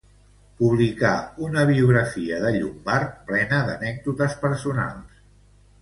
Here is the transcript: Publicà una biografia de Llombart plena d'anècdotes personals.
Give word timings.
Publicà 0.61 1.11
una 1.49 1.65
biografia 1.73 2.41
de 2.47 2.55
Llombart 2.57 3.15
plena 3.31 3.63
d'anècdotes 3.71 4.39
personals. 4.47 5.25